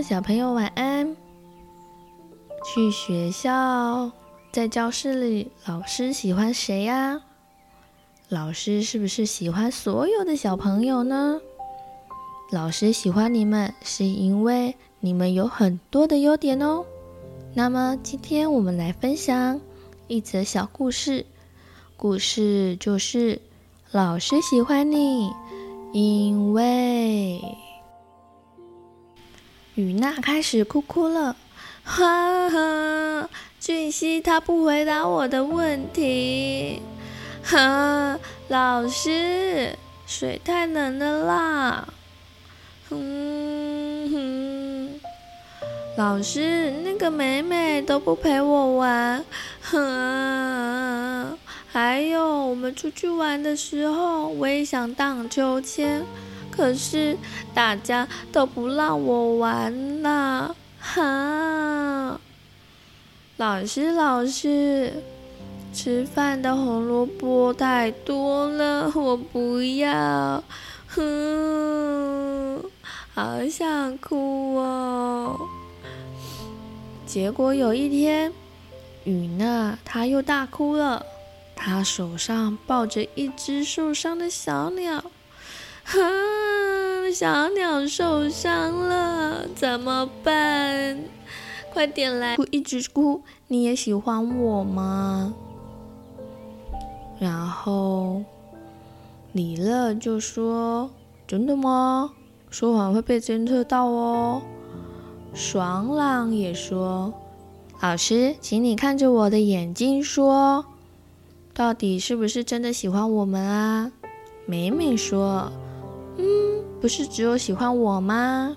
[0.00, 1.16] 小朋友晚安。
[2.64, 4.10] 去学校，
[4.52, 7.20] 在教室里，老师喜欢谁呀？
[8.28, 11.40] 老师是不是喜欢所有的小朋友呢？
[12.52, 16.84] 老师喜欢你们，是因为你们有很多的优点哦。
[17.52, 19.60] 那么，今天我们来分享
[20.06, 21.26] 一则小故事。
[21.96, 23.40] 故事就是
[23.90, 25.30] 老师喜欢你，
[25.92, 27.40] 因为。
[29.74, 31.34] 雨娜开始哭哭了，
[31.82, 33.30] 哈哈！
[33.58, 36.82] 俊熙他不回答我的问题，
[37.42, 38.18] 哈！
[38.48, 41.88] 老师，水太冷了啦，
[42.90, 45.00] 嗯哼！
[45.96, 49.24] 老师，那个美美都不陪我玩，
[49.62, 51.38] 哼！
[51.68, 56.04] 还有我们出去玩的时候，我也想荡秋千。
[56.52, 57.16] 可是
[57.54, 62.20] 大家都不让我玩了，哈！
[63.38, 65.02] 老师，老师，
[65.72, 70.44] 吃饭的红萝卜太多了，我不要，
[70.88, 72.62] 哼，
[73.14, 75.48] 好想哭哦。
[77.06, 78.32] 结果有一天，
[79.04, 81.04] 雨娜她又大哭了，
[81.56, 85.02] 她手上抱着一只受伤的小鸟。
[85.84, 90.98] 啊， 小鸟受伤了，怎么办？
[91.72, 93.22] 快点来，哭，一直哭。
[93.48, 95.34] 你也喜欢我吗？
[97.18, 98.22] 然后
[99.32, 100.90] 李乐就说
[101.26, 102.12] ：“真的吗？
[102.50, 104.42] 说谎会被侦测到哦。”
[105.34, 107.14] 爽朗也说
[107.80, 110.64] ：“老师，请你看着我的眼睛说，
[111.54, 113.92] 到底是不是真的喜欢我们啊？”
[114.44, 115.50] 美美说。
[116.82, 118.56] 不是只有喜欢我吗？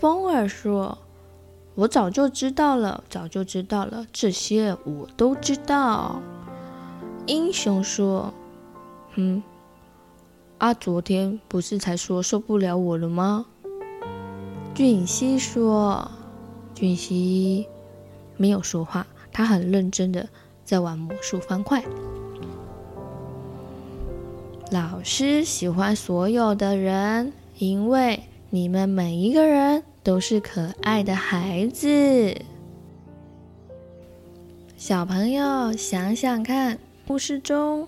[0.00, 0.98] 风儿说
[1.76, 6.20] ：“我早就知道了，早就知道了，这些我都知道。”
[7.26, 8.34] 英雄说
[9.14, 9.40] ：“嗯，
[10.58, 13.46] 啊，昨天不是才说受不了我了吗？”
[14.74, 16.10] 俊熙说
[16.74, 17.64] ：“俊熙
[18.36, 20.28] 没有说话，他很认真的
[20.64, 21.84] 在玩魔术方块。”
[24.72, 32.36] 老师喜欢所有的人，因为你们每一个人都是可爱的孩子。
[34.76, 37.86] 小朋友想想看，故事中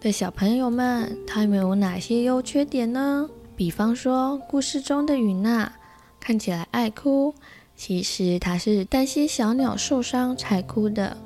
[0.00, 3.28] 的小朋友们，他们有哪些优缺点呢？
[3.56, 5.72] 比方说，故事中的雨娜
[6.20, 7.34] 看起来爱哭，
[7.74, 11.16] 其实她是担心小鸟受伤才哭的。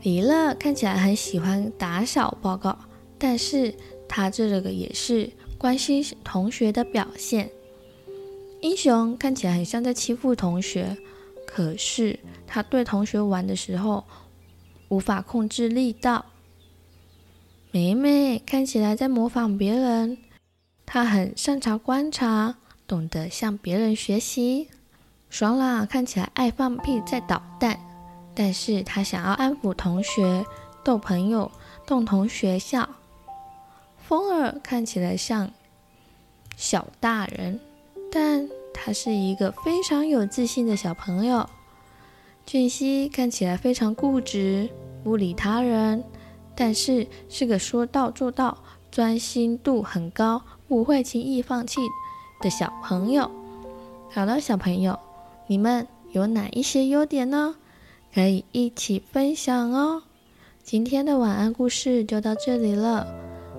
[0.00, 2.78] 李乐看起来很喜欢打小报告，
[3.18, 3.74] 但是。
[4.08, 7.50] 他这个也是关心同学的表现。
[8.60, 10.96] 英雄看起来很像在欺负同学，
[11.46, 14.04] 可是他对同学玩的时候
[14.88, 16.26] 无法控制力道。
[17.70, 20.18] 美美看起来在模仿别人，
[20.86, 24.68] 她很擅长观察，懂得向别人学习。
[25.28, 27.78] 爽朗看起来爱放屁在捣蛋，
[28.34, 30.46] 但是他想要安抚同学，
[30.82, 31.52] 逗朋友，
[31.86, 32.88] 逗同学笑。
[34.08, 35.50] 风儿看起来像
[36.56, 37.60] 小大人，
[38.10, 41.46] 但他是一个非常有自信的小朋友。
[42.46, 44.70] 俊熙看起来非常固执，
[45.04, 46.02] 不理他人，
[46.56, 48.56] 但是是个说到做到、
[48.90, 51.82] 专心度很高、不会轻易放弃
[52.40, 53.30] 的小朋友。
[54.10, 54.98] 好了，小朋友，
[55.48, 57.56] 你们有哪一些优点呢？
[58.14, 60.02] 可以一起分享哦。
[60.64, 63.27] 今天的晚安故事就到这里了。